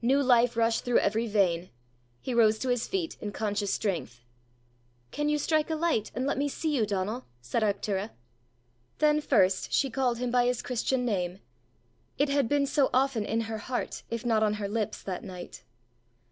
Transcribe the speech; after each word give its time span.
New 0.00 0.22
life 0.22 0.56
rushed 0.56 0.84
through 0.84 1.00
every 1.00 1.26
vein. 1.26 1.68
He 2.20 2.32
rose 2.34 2.56
to 2.60 2.68
his 2.68 2.86
feet 2.86 3.16
in 3.20 3.32
conscious 3.32 3.74
strength. 3.74 4.20
"Can 5.10 5.28
you 5.28 5.38
strike 5.38 5.70
a 5.70 5.74
light, 5.74 6.12
and 6.14 6.24
let 6.24 6.38
me 6.38 6.48
see 6.48 6.76
you, 6.76 6.86
Donal?" 6.86 7.24
said 7.40 7.64
Arctura. 7.64 8.10
Then 8.98 9.20
first 9.20 9.72
she 9.72 9.90
called 9.90 10.18
him 10.18 10.30
by 10.30 10.44
his 10.46 10.62
Christian 10.62 11.04
name: 11.04 11.40
it 12.16 12.28
had 12.28 12.48
been 12.48 12.64
so 12.68 12.90
often 12.94 13.24
in 13.24 13.40
her 13.40 13.58
heart 13.58 14.04
if 14.08 14.24
not 14.24 14.44
on 14.44 14.54
her 14.54 14.68
lips 14.68 15.02
that 15.02 15.24
night! 15.24 15.64